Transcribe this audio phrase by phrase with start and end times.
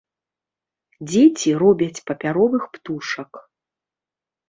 [1.11, 3.31] Дзеці робяць папяровых птушак.